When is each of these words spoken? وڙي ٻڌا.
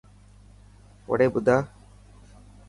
وڙي 1.09 1.27
ٻڌا. 1.33 1.57